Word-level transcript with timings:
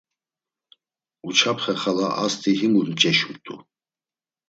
Uçapxe 1.27 1.73
xala 1.81 2.07
ast̆i 2.25 2.51
himu 2.59 2.81
mç̌eşumt̆u. 2.89 3.55